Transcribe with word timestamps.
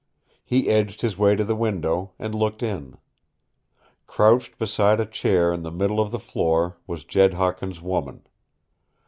He 0.43 0.67
edged 0.67 1.01
his 1.01 1.15
way 1.15 1.35
to 1.35 1.43
the 1.43 1.55
window, 1.55 2.13
and 2.17 2.33
looked 2.33 2.63
in. 2.63 2.97
Crouched 4.07 4.57
beside 4.57 4.99
a 4.99 5.05
chair 5.05 5.53
in 5.53 5.61
the 5.61 5.69
middle 5.69 5.99
of 5.99 6.09
the 6.09 6.17
floor 6.17 6.75
was 6.87 7.03
Jed 7.05 7.35
Hawkins's 7.35 7.83
woman. 7.83 8.23